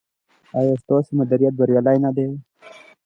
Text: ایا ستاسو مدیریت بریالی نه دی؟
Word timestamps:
ایا 0.57 0.73
ستاسو 0.83 1.09
مدیریت 1.19 1.53
بریالی 1.57 1.97
نه 2.03 2.11
دی؟ 2.15 2.27